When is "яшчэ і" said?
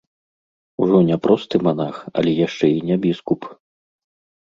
2.45-2.83